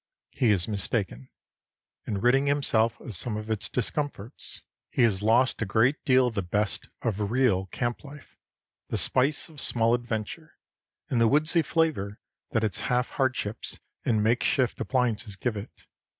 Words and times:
He 0.31 0.49
is 0.49 0.67
mistaken. 0.67 1.29
In 2.07 2.17
ridding 2.17 2.47
himself 2.47 2.99
of 3.01 3.15
some 3.15 3.37
of 3.37 3.51
its 3.51 3.69
discomforts, 3.69 4.63
he 4.89 5.03
has 5.03 5.21
lost 5.21 5.61
a 5.61 5.65
great 5.67 6.03
deal 6.05 6.25
of 6.25 6.33
the 6.33 6.41
best 6.41 6.87
of 7.03 7.29
real 7.29 7.67
camp 7.67 8.03
life; 8.03 8.35
the 8.89 8.97
spice 8.97 9.47
of 9.47 9.61
small 9.61 9.93
adventure, 9.93 10.53
and 11.11 11.21
the 11.21 11.27
woodsy 11.27 11.61
flavor 11.61 12.17
that 12.49 12.63
its 12.63 12.79
half 12.89 13.11
hardships 13.11 13.79
and 14.03 14.23
makeshift 14.23 14.81
appliances 14.81 15.35
give 15.35 15.55
it. 15.55 15.69